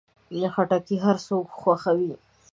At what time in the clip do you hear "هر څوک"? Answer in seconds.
1.05-1.45